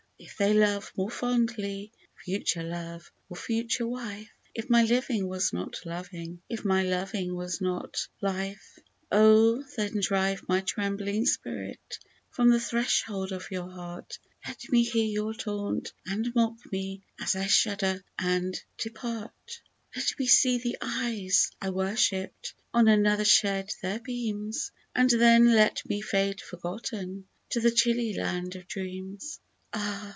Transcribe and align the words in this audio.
if 0.23 0.37
they 0.37 0.53
love 0.53 0.91
more 0.95 1.09
fondly 1.09 1.91
(future 2.15 2.61
love 2.61 3.11
or 3.27 3.35
future 3.35 3.87
wife). 3.87 4.29
If 4.53 4.69
my 4.69 4.83
living 4.83 5.27
was 5.27 5.51
not 5.51 5.83
loving— 5.83 6.39
if 6.49 6.63
my 6.63 6.83
loving 6.83 7.35
was 7.35 7.59
not 7.59 8.07
Life^ 8.21 8.77
Oh! 9.11 9.63
then 9.75 9.99
drive 9.99 10.47
my 10.47 10.61
tremb'ling 10.61 11.25
spirit 11.25 11.97
from 12.29 12.49
the 12.51 12.59
thresh 12.59 13.01
hold 13.01 13.31
of 13.31 13.49
your 13.49 13.67
heart, 13.67 14.19
Let 14.47 14.61
me 14.69 14.83
hear 14.83 15.05
you 15.05 15.33
taunt 15.33 15.91
and 16.05 16.33
mock 16.35 16.57
me 16.71 17.01
as 17.19 17.35
I 17.35 17.47
shudder 17.47 18.03
and 18.19 18.53
depart! 18.77 19.23
8o 19.23 19.25
''After 19.25 19.25
long 19.25 19.95
Years!' 19.95 19.95
Let 20.13 20.19
me 20.19 20.27
see 20.27 20.57
the 20.59 20.77
eyes 20.81 21.51
I 21.59 21.69
worshipped 21.71 22.53
on 22.75 22.87
another 22.87 23.25
shed 23.25 23.73
their 23.81 23.99
beams, 23.99 24.71
And 24.95 25.09
then 25.09 25.55
let 25.55 25.83
me 25.89 25.99
fade 26.01 26.41
forgotten 26.41 27.25
to 27.49 27.59
the 27.59 27.71
chilly 27.71 28.13
land 28.13 28.55
of 28.55 28.67
dreams! 28.67 29.39
Ah 29.73 30.09